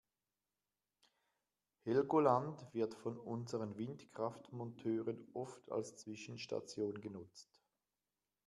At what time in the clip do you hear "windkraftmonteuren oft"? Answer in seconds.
3.77-5.71